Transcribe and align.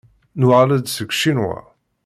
Nuɣal-d 0.39 0.85
seg 0.91 1.09
Ccinwa. 1.13 1.57